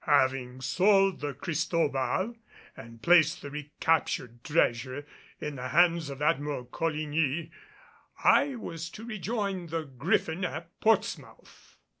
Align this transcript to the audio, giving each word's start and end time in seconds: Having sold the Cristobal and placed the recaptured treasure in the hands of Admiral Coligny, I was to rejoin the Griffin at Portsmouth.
Having 0.05 0.61
sold 0.61 1.19
the 1.19 1.35
Cristobal 1.35 2.35
and 2.75 3.03
placed 3.03 3.43
the 3.43 3.51
recaptured 3.51 4.43
treasure 4.43 5.05
in 5.39 5.57
the 5.57 5.67
hands 5.67 6.09
of 6.09 6.23
Admiral 6.23 6.65
Coligny, 6.65 7.51
I 8.23 8.55
was 8.55 8.89
to 8.97 9.05
rejoin 9.05 9.67
the 9.67 9.83
Griffin 9.83 10.43
at 10.43 10.71
Portsmouth. 10.79 11.77